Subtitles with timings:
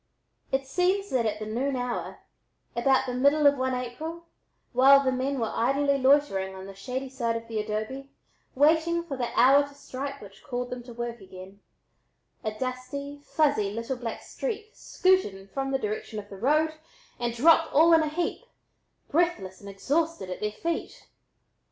[0.51, 2.21] It seems that at the noon hour,
[2.75, 4.25] about the middle of one April,
[4.73, 8.09] while the men were idly loitering on the shady side of the adobe,
[8.55, 11.59] waiting for the hour to strike which called them to work again,
[12.43, 16.73] a dusty, fuzzy little black streak scooted in from the direction of the road
[17.19, 18.41] and dropped all in a heap,
[19.11, 21.05] breathless and exhausted, at their feet.